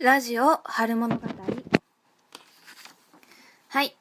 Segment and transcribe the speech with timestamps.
[0.00, 1.22] ラジオ春物語。
[3.66, 3.96] はい。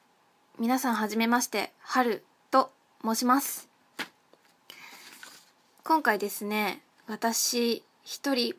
[0.59, 2.72] 皆さんはじめまして春と
[3.04, 3.67] 申します。
[5.83, 8.54] 今回ですね私一人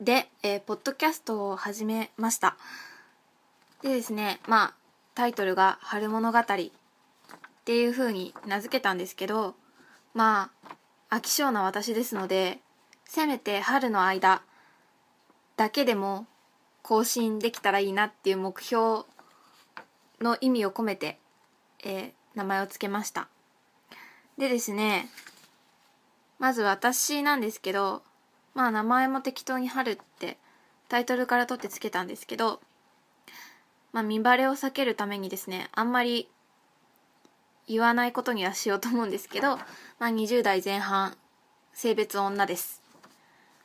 [0.00, 2.56] で、えー、ポッドキャストを始めました。
[3.82, 4.74] でですねまあ
[5.14, 6.44] タイトルが「春物語」っ
[7.64, 9.54] ていう風に名付けたんですけど
[10.14, 10.50] ま
[11.08, 12.58] あ飽き性な私ですので
[13.04, 14.42] せめて春の間
[15.56, 16.26] だけでも
[16.82, 19.04] 更新できたらいいなっていう目標
[20.20, 21.18] の意味を込めて、
[21.84, 23.28] えー、名前を付けました。
[24.38, 25.08] でですね
[26.38, 28.02] まず私なんですけど
[28.54, 30.38] まあ名前も適当に「春」って
[30.88, 32.60] タイトルから取ってつけたんですけど
[33.92, 36.28] まあ見バレを避けるためにですねあんまり
[37.68, 39.62] 言わないことにはしようと思うんですけど、ま
[40.00, 41.16] あ、20代前半
[41.72, 42.82] 性別女です。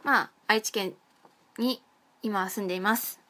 [0.03, 0.93] まあ愛知県
[1.57, 1.81] に
[2.27, 3.21] 今住んでいます。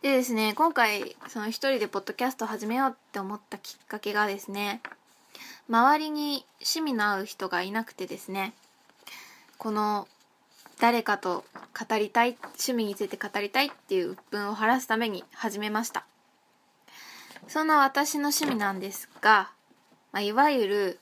[0.00, 4.80] でですね今回その一人でポッドキャストを始めようって思ったきっかけがですね
[5.68, 8.54] 周りに趣味の合う人がいなくてですね
[9.58, 10.08] この
[10.80, 11.44] 誰かと
[11.78, 16.06] 語りたい趣味について語りたいっていう鬱憤を晴らすために始めました。
[17.48, 19.50] そんな私の趣味なんですが、
[20.12, 20.98] まあ、いわゆる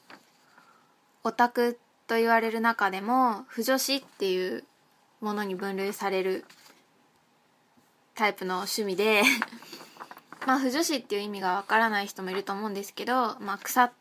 [1.23, 4.65] オタクと言われる中でも不女子っていう
[5.21, 6.45] ものに分類される
[8.15, 9.23] タイプの趣味で
[10.47, 13.93] まあ不女子っていう意味がわからない人もいると思うんですけど、まあ、草、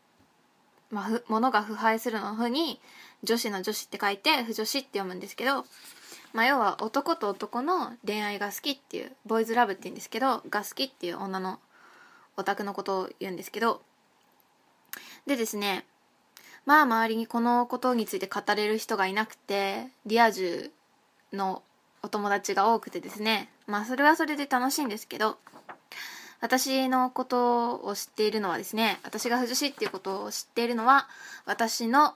[0.90, 2.80] まあ、物が腐敗するのふに
[3.22, 5.66] 女子の女子って書いて不女子って読むんですけど、
[6.32, 11.60] まあ、要は男と男の恋愛が好きっていうボーイズラブって言うんですけどが好きっていう女の
[12.36, 13.82] オタクのことを言うんですけど
[15.26, 15.84] でですね
[16.64, 20.70] まあ周りにこのことについて語れる人がいなくてリア充
[21.32, 21.62] の
[22.02, 23.50] お友達が多くてですね。
[23.66, 25.38] まあそれはそれで楽しいんですけど
[26.40, 31.08] 私のことを知っているのはですね私が不女子っていうことを知っているのは
[31.44, 32.14] 私の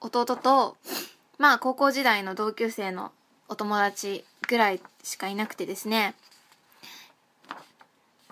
[0.00, 0.76] 弟と
[1.38, 3.12] まあ高校時代の同級生の
[3.48, 6.14] お友達ぐらいしかいなくてですね。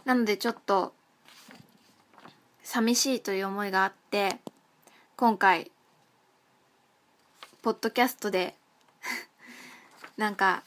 [0.04, 0.92] なのでちょっと
[2.62, 4.38] 寂しいという思いがあって
[5.16, 5.70] 今回
[7.62, 8.56] ポッドキャストで
[10.16, 10.62] なんか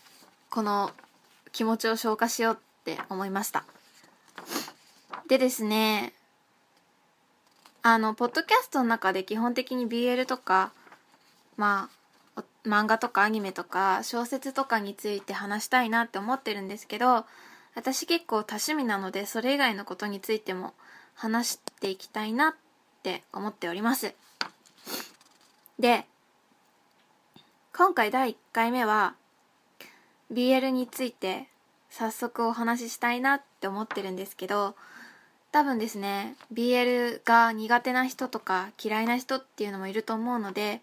[0.49, 0.91] この
[1.51, 3.65] 気持ちを消化しようって思いました。
[5.27, 6.13] でですね
[7.81, 10.71] あのポッドキャストの中で基本的に BL とか
[11.57, 11.89] ま
[12.35, 17.25] あ漫画とかアニメとか小説とかについて話したいなって思ってるんですけど
[17.75, 20.73] 私結構多趣味なのでそれ以外のことについても
[21.13, 22.53] 話していきたいなっ
[23.03, 24.13] て思っております。
[25.79, 26.05] で
[27.75, 29.15] 今回第1回目は
[30.31, 31.47] BL について
[31.89, 34.75] 早速お話ししたいなって思ってるんですけど
[35.51, 40.81] 多分ですね BL が苦手な人とか嫌いな人っていうのもいると思うので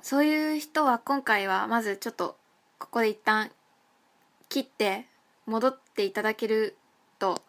[0.00, 2.36] そういう人は今回はまずちょっと
[2.78, 3.50] ここで一旦
[4.48, 5.06] 切って
[5.46, 6.76] 戻っていただける
[7.18, 7.42] と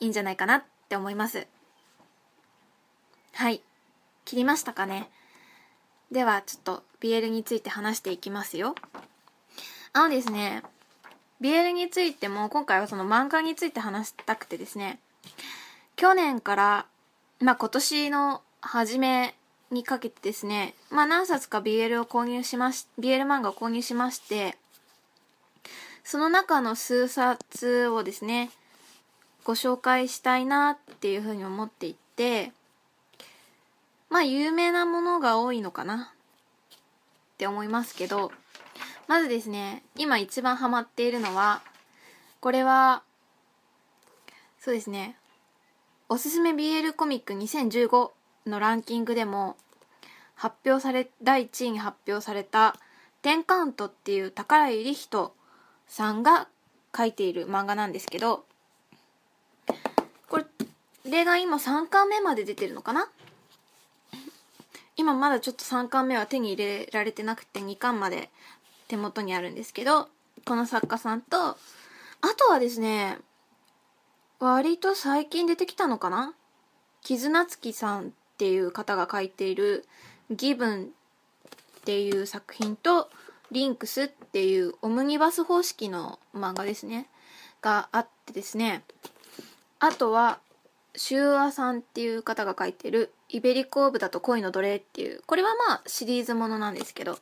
[0.00, 1.46] いいんじゃないかなって思います。
[3.32, 3.62] はい。
[4.24, 5.10] 切りましたかね。
[6.10, 8.74] ではちょっと BL について話していきますよ。
[9.92, 10.62] あのですね
[11.40, 14.98] BL についても今回はその漫画について話したくてですね
[15.96, 16.86] 去年から
[17.40, 19.34] まあ今年の初め
[19.70, 24.56] にかけてですねまあ何冊か BL を購入しまし BL 漫画を購入しまして
[26.04, 28.50] その中の数冊をですね
[29.44, 32.52] ご紹介したいなっていうふうに思っていて
[34.10, 36.12] まあ有名なものが多いのかな
[36.74, 38.32] って思いますけど
[39.08, 41.62] まずですね今一番ハマっているのは
[42.40, 43.02] これは
[44.60, 45.16] そうですね
[46.08, 48.10] おすすめ BL コミック2015
[48.46, 49.56] のランキングでも
[50.34, 52.76] 発表され第1位に発表された
[53.22, 55.34] 「テンカウント」っていう宝井理人
[55.86, 56.46] さんが
[56.96, 58.44] 書いている漫画なんですけど
[60.28, 60.40] こ
[61.04, 63.10] れが今3巻目まで出てるのかな？
[64.96, 68.30] 今まだちょっと3巻目は手に入れられてなくて2巻まで
[68.88, 70.08] 手元にあるんですけど
[70.44, 71.56] この作家さんとあ
[72.36, 73.18] とはですね
[74.40, 76.34] 割と最近出てきたのかな？
[77.02, 79.84] 絆月さんっていう方が書いている
[80.30, 80.84] 「ギブン」
[81.80, 83.10] っていう作品と
[83.50, 87.08] 「リンクス」っていうオムニバス方式の漫画ですね。
[87.60, 88.84] があってですね。
[89.80, 90.38] あとは
[90.94, 97.18] シューアさんっていう方が書いてる「イベリコーブだと恋の奴隷」っていうこれはまあシリーズものなんですけど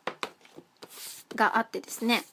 [1.34, 2.24] があってですね。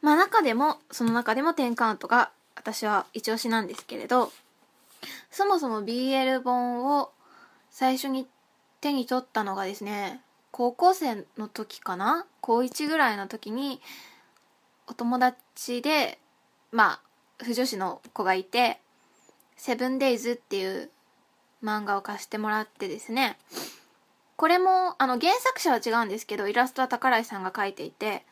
[0.00, 4.32] まあ中でもその中でも10カウントが私は一押しなんですけれど
[5.30, 7.10] そもそも BL 本を
[7.70, 8.26] 最初に
[8.80, 10.20] 手に取ったのがですね
[10.52, 12.26] 高校生の時かな？
[12.40, 13.80] 高1ぐらいの時に
[14.86, 16.18] お友達で
[16.72, 17.00] まあ
[17.44, 18.80] 不女子の子がいて
[19.56, 20.90] 「セブンデイズ」っていう
[21.62, 23.38] 漫画を貸してもらってですね。
[24.40, 28.24] これもあの原作者は違うんですけどイラストは宝井さんが描いていて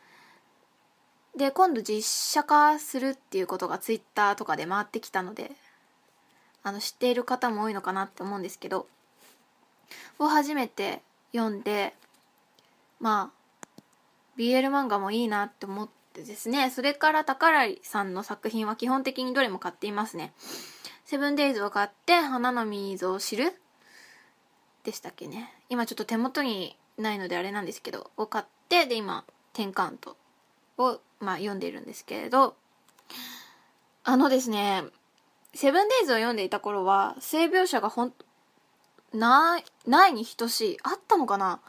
[1.37, 5.51] で今度実写化するっていうことがツイッターとかで回ってきたので
[6.63, 8.87] あの知っている方も多いのかなって思うんですけど
[10.17, 11.93] を初めて読んで
[12.99, 13.31] ま
[13.77, 13.81] あ
[14.35, 20.33] BL 漫画もいいなって思ってですねそれから宝井さんの作品は基本的にどれも買っていますね。
[21.05, 23.53] セブンデイズを買って花の溝を知る
[24.89, 25.53] でしたっけね。
[25.69, 30.17] 今ちょっと手元にないのであれなんですけどを買ってで今10カウント
[30.79, 32.55] を、まあ、読んでいるんですけれど
[34.03, 34.83] あのですね
[35.53, 38.13] セブンデイズを読んでいた頃は性描写がほん
[39.13, 41.59] ないないに等しいあったのかな。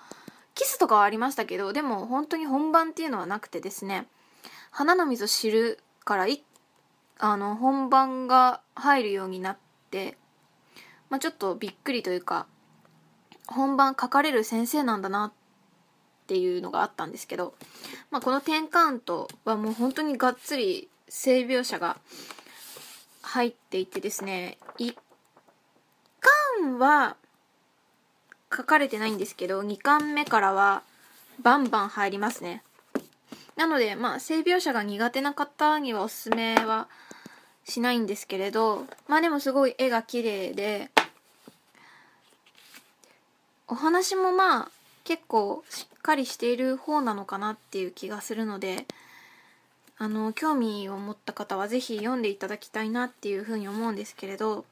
[0.54, 4.06] キスとかはありましたけどでも本当に本番っていうのはなくてですね。
[4.70, 6.42] 花の水を知るからい
[7.18, 9.58] あの本番が入るようになっ
[9.90, 10.16] て、
[11.10, 12.46] まあ、ちょっとびっくりというか
[13.50, 15.32] 本番書かれる先生なんだなっ
[16.26, 17.54] ていうのがあったんですけど、
[18.10, 21.98] まあ、この10カウントはもう本当にがっつり性描写が
[23.22, 24.94] 入っていてですね1
[26.60, 27.16] 巻は
[28.54, 30.82] 書かれてないんですけど2巻目からは
[31.42, 32.62] バンバン入りますね。
[33.56, 36.88] なのでまあ性描写が苦手な方にはおすすめは
[37.64, 40.90] しないんですけれどまあでもすごい絵が綺麗で
[43.70, 44.70] お話もまあ
[45.04, 48.84] 結構しっかりしている方なのかなっていう気がするので
[49.96, 54.64] あの興味を持った方は是非読んでいただきたいなっていうふうに思うんですけれど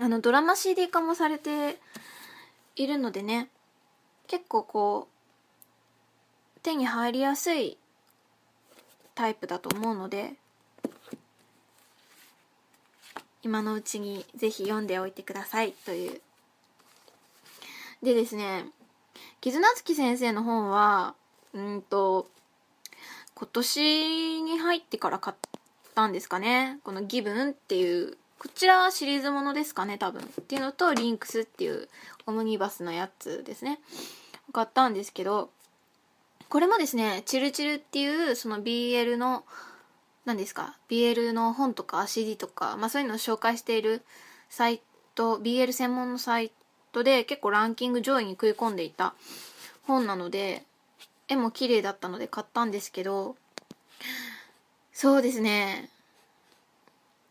[0.00, 1.76] あのドラマ CD 化もされて
[2.74, 3.48] いるのでね
[4.26, 5.08] 結構こ
[6.56, 7.76] う手に入りやすい
[9.14, 10.32] タイプだと思うので
[13.44, 16.20] 今のうちにぜひ読んでおいてくださいという
[18.04, 18.66] でですね、
[19.40, 21.14] 絆月先生の本は、
[21.54, 22.28] うんと、
[23.34, 25.36] 今年に入ってから買っ
[25.94, 26.80] たんですかね。
[26.84, 30.20] このギブンっていう、こちらはシリーズものですかね、多分。
[30.22, 31.88] っていうのと、リンクスっていう
[32.26, 33.80] オムニバスのやつですね。
[34.52, 35.48] 買ったんですけど、
[36.50, 39.46] これもですね、チルチルっていう、その BL の、
[40.26, 44.02] 何ですか、BL の本とか CD とか、まあそういうのを紹介している
[44.50, 44.82] サイ
[45.14, 46.52] ト、BL 専門のサイ
[46.94, 49.14] トで結構ランキング上位に食い込んでいた
[49.82, 50.62] 本なので
[51.28, 53.36] 絵も綺麗だったので買ったんですけど
[54.92, 55.90] そうですね。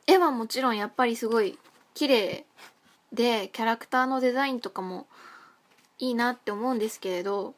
[0.05, 1.57] 絵はもちろんやっぱりすごい
[1.93, 2.45] 綺麗
[3.13, 5.07] でキャラクターのデザインとかも
[5.97, 7.53] いいなって思うんですけれど、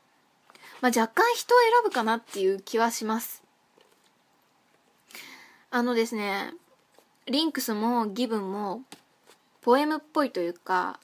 [0.82, 3.42] まあ、若干人を選ぶかなっていう気はします。
[5.72, 6.54] あのですね
[7.26, 8.84] リンクスもギブンも
[9.62, 11.00] ポエムっぽいというか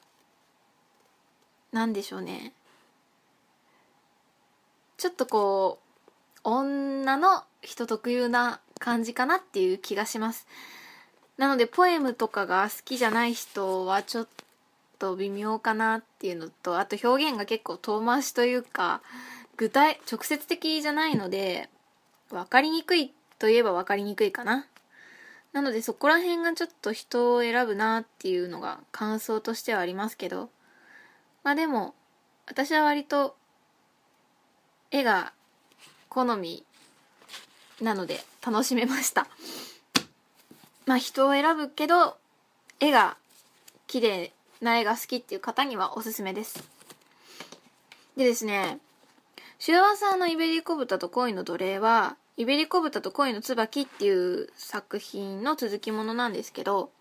[1.71, 2.53] なんでしょうね。
[4.97, 10.47] ちょっとこう女の人特有な感じかなっていう気がします。
[11.37, 14.27] なのでポエムとかが好きじゃない人はちょっ
[14.99, 19.01] と微妙かなっていうのとあと表現が結構遠回しというか
[19.57, 21.69] 具体直接的じゃないので
[22.29, 24.67] 分かりにくいといえば分かりにくいかな。
[25.53, 30.49] なのでそこら辺がちょっと人を選ぶなっていうのが感想としてはありますけど。
[31.43, 31.93] まあでも
[32.47, 33.35] 私は割と
[34.91, 35.33] 絵が
[36.09, 36.63] 好み
[37.81, 39.27] なので楽しめました。
[40.85, 42.17] まあ人を選ぶけど
[42.79, 43.17] 絵が
[43.87, 46.63] 綺麗な絵が好きっていう方にはおすすめです。
[48.17, 48.79] でですね
[49.57, 56.91] シュワさんのイベリコ豚と恋の奴隷はイベリコ豚と恋の椿っていう作品の続きものなんですけど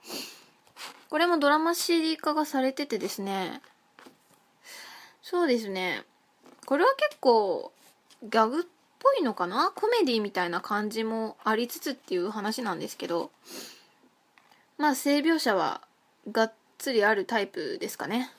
[1.09, 3.61] これもドラマ CD 化がされててですね
[5.31, 6.03] そうですね。
[6.67, 7.73] これは結構
[8.25, 8.65] ギャグっ
[8.99, 9.71] ぽいのかな？
[9.71, 13.31] コメディみたいな感じもありつつっていう話なんですけど。
[14.77, 15.83] まあ性描写は
[16.33, 18.33] がっつりあるタイプですかね。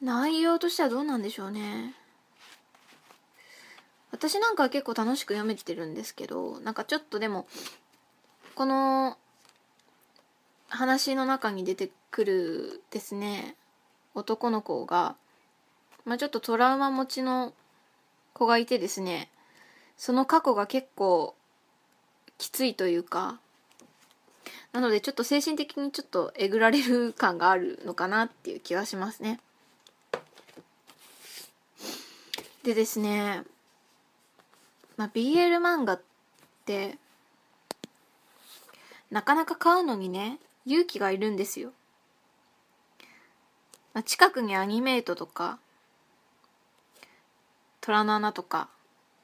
[0.00, 1.92] 内容としてはどうなんでしょうね。
[4.12, 7.48] 私なんかは結構楽しく読めてるんですけどなんかちょっとでも
[8.54, 9.18] この
[10.68, 13.56] 話の中に出てくるですね。
[14.14, 15.16] 男の子が、
[16.06, 17.52] まあ、ちょっとトラウマ持ちの
[18.32, 19.28] 子がいてですね。
[19.98, 21.34] その過去が結構
[22.38, 23.38] きついというか。
[24.72, 29.38] なのでちょっと精神的にちょっとえぐられる感があるのかなっていう気はしますね。
[32.62, 33.42] でですね。
[34.96, 36.02] まあ BL 漫画っ
[36.64, 36.96] て
[39.10, 41.72] なかなか買うのにね勇気がいるんですよ、
[43.96, 45.58] まあ、近くにアニメートとか
[47.80, 48.68] 虎の穴とか、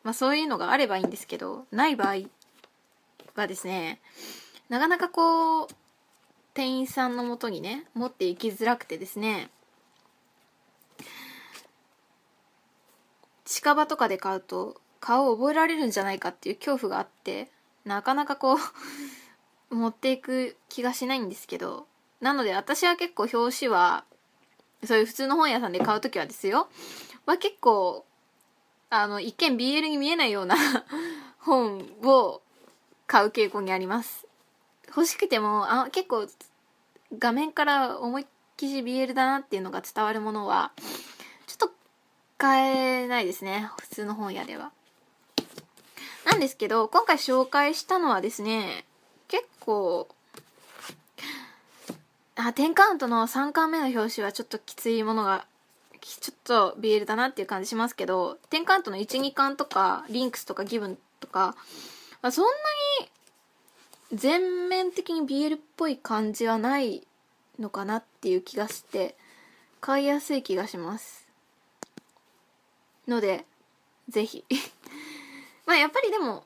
[0.02, 2.22] まあ、そういうのがあればいいんですけどない場合
[3.34, 4.00] はですね
[4.70, 5.68] なかなかこう
[6.54, 9.50] 店員さんのもとにね持っていきづらくてですね
[13.44, 17.50] 近場とかで買うと顔を覚えられるんじゃないかっていう恐怖があって
[17.84, 18.56] なかなかこ
[19.70, 21.86] う持っていく気がしないんですけど
[22.22, 24.06] なので私は結構表紙は
[24.84, 26.68] そういう普通の本屋さんで買う時はですよ。
[27.26, 28.04] は結構
[28.90, 30.56] あの一見 BL に見えないような
[31.38, 32.42] 本を
[33.06, 34.26] 買う傾向にあります。
[34.88, 36.26] 欲しくてもあ結構
[37.18, 40.72] 画面から思いっきり BL だなっていうのが伝わるものは
[41.46, 41.72] ちょっと
[42.36, 43.70] 買えないですね。
[43.80, 44.72] 普通の本屋では。
[46.24, 48.84] なんですけど今回紹介したのはですね
[49.28, 50.08] 結構
[52.36, 55.46] あ10カウントの3巻目の表紙はちょっときついものが
[56.00, 61.54] ちょっと BL だなっていう感じしますけど10カウントの12巻とかリンクスとかギブンとか、
[62.22, 62.50] まあ、そんな
[63.02, 63.08] に
[64.12, 67.06] 全面的に BL っぽい感じはない
[67.58, 69.14] のかなっていう気がして
[69.80, 71.26] 買いやすい気がします。
[73.08, 73.44] ので
[74.08, 74.44] ぜひ。
[75.66, 76.44] まあやっぱりでも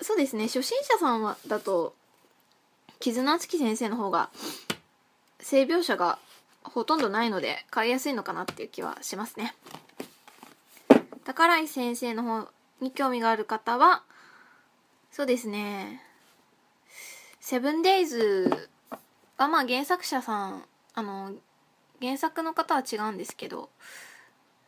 [0.00, 1.94] そうですね初心者さんはだと
[3.00, 4.30] 絆敦樹先生の方が
[5.40, 6.18] 性描写が
[6.62, 9.54] ほとんどないので買いやすいのかなっていう気はしますね。
[11.24, 12.48] 宝井先生の方
[12.80, 14.02] に興味がある方は
[15.10, 16.02] そうですね。
[17.40, 18.68] セブンデイズ
[19.36, 20.64] はまあ原作者さん
[20.94, 21.32] あの
[22.00, 23.70] 原作の方は違うんですけど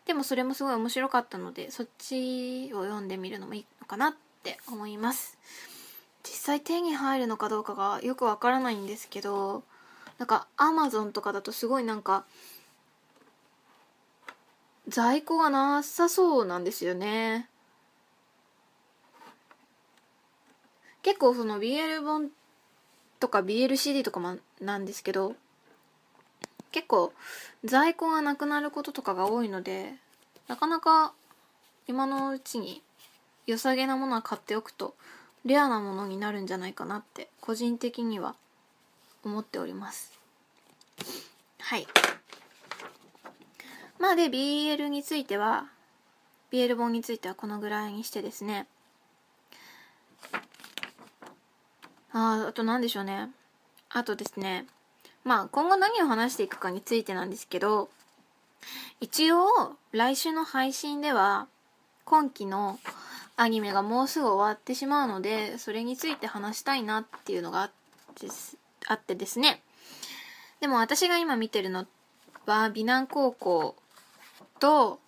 [0.06, 5.38] でもそれもすごい面白かったのでそっちを読んでみるのもいいのかなって思います。
[6.22, 9.62] 実際手に入るのかどうかがよくわからないんですけど
[10.20, 12.26] なんかアマゾンとかだとすごいなんか
[14.86, 17.48] 在庫がなさそうなんですよね。
[21.00, 22.28] 結構その BL 本
[23.18, 25.36] とか BLCD とかもなんですけど
[26.70, 27.14] 結構
[27.64, 29.94] 在庫がなくなることとかが多いので
[30.48, 31.14] なかなか
[31.88, 32.82] 今のうちに
[33.46, 34.94] 良さげなものは買っておくと
[35.46, 38.34] レアなものになるんじゃないかなって個人的には
[39.24, 40.12] 思っております。
[41.60, 41.86] はい。
[43.98, 45.66] まあで BL については
[46.50, 48.66] BL 本についてはこのぐらいにしてですね。
[52.12, 53.30] ああと何でしょうね。
[53.90, 54.66] あとですね。
[55.24, 57.90] まあ今後何を話していくかについてなんですけど
[59.00, 59.46] 一応
[59.92, 61.46] 来週の配信では
[62.04, 62.78] 今期の
[63.36, 67.70] アニメがもうすぐ終わってしまうのでそれについて話したいなっていうのがあっ
[68.14, 68.59] てです。
[68.86, 69.62] あってですね。
[70.60, 71.86] でも私が今見てるの
[72.46, 73.76] は美南高校
[74.58, 75.00] と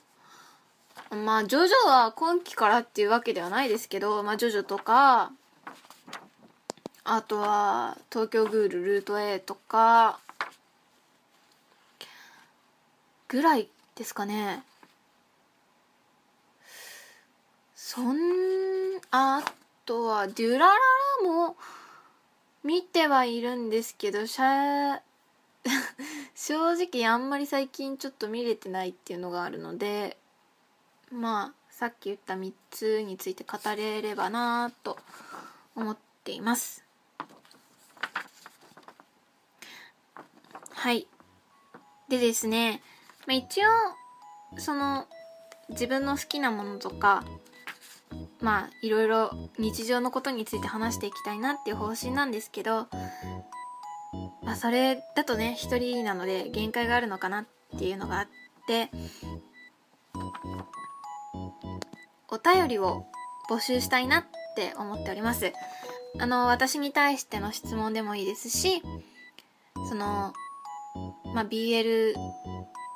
[1.11, 5.33] まあジョジョは今期からっていうわけではないですけどまあジョジョとか
[7.05, 10.21] あとは東京グールルート A とか
[13.29, 14.63] ぐらいですかね。
[17.75, 18.17] そん
[19.11, 19.43] あ
[19.85, 20.79] とはデュラララ
[21.25, 21.57] も
[22.65, 25.03] 見てはいるんですけどしゃ
[26.35, 30.17] 正直あんまり最近ちょっと見れてないっていうのがあるので
[31.11, 34.99] まあさっき言った3つについて語れればなと
[35.75, 36.85] 思っています。
[40.71, 41.07] はい。
[42.09, 42.83] でですね、
[43.27, 43.69] まあ、一応
[44.59, 45.07] その
[45.71, 47.25] 自分の好きなものとか
[48.43, 52.89] まあいろいろ日常のことについて話していきたいなっていう方針なんですけど、
[54.43, 57.47] まあ、それだとね一人なので限界があるのかなっ
[57.79, 58.27] ていうのがあっ
[58.67, 58.91] て
[62.29, 63.07] お便りを
[63.49, 64.25] 募集したいなっ
[64.57, 65.53] て思っております。
[66.19, 68.83] あの私に対しての質問でもいいですし
[69.89, 70.35] その
[71.35, 72.15] まあ、BL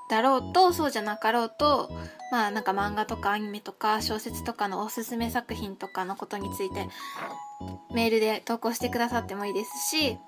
[0.08, 1.90] だろうとそうじゃなかろうと
[2.30, 6.88] まあなんか漫画とかアニメとか小説とかのおすすめ作品とかのことについて
[7.92, 10.18] メールで投稿してくださってもいいですし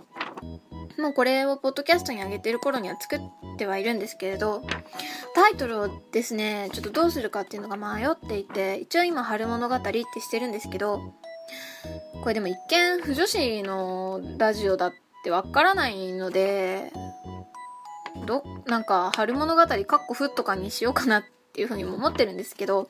[0.98, 3.20] もうこれをポッドキャストに上げてる頃には作っ
[3.58, 4.62] てはいるんですけれど
[5.34, 11.00] タイトルをですねちょっとどうするかっていうのが迷っていて一応今「春物語」ってしてるんですけど
[12.22, 14.92] これでも一見不女子のラジオだっ
[15.24, 16.92] てわからないので
[18.26, 22.88] どなんか「春物語」かっこ「ふ」とかにしようかなっていうふうにも思ってるんですけど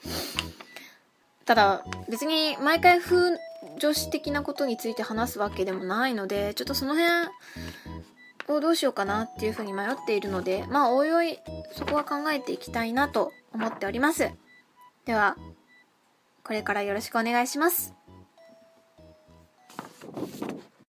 [1.44, 3.38] ただ別に毎回風
[3.78, 7.28] 女子的なことについて話すわけでもないのでちょっとその辺
[8.48, 11.38] をどうしようかなっていうふうに迷っているので、まあ、おいおい、
[11.72, 14.30] そこは考えていきたいなと思っております。
[15.04, 15.36] では、
[16.44, 17.94] これからよろしくお願いします。